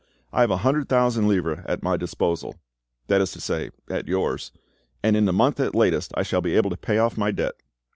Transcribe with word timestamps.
I 0.33 0.41
have 0.41 0.49
a 0.49 0.57
hundred 0.57 0.89
thousand 0.89 1.27
livres 1.27 1.59
at 1.67 1.83
my 1.83 1.95
disposal,—that 1.95 3.21
is 3.21 3.31
to 3.33 3.39
say, 3.39 3.69
at 3.87 4.07
yours,—and 4.07 5.15
in 5.15 5.29
a 5.29 5.31
month 5.31 5.59
at 5.59 5.75
latest 5.75 6.11
I 6.17 6.23
shall 6.23 6.41
be 6.41 6.55
able 6.55 6.71
to 6.71 6.75
pay 6.75 6.97
off 6.97 7.19
my 7.19 7.29
debt. 7.29 7.53